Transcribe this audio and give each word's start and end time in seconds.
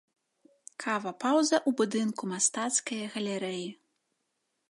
Кава-пауза 0.83 1.55
ў 1.59 1.69
будынку 1.81 2.23
мастацкае 2.33 3.01
галерэі. 3.17 3.67